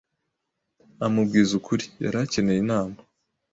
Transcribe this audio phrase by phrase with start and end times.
[1.05, 2.97] amubwiza ukuri yari akeneye inama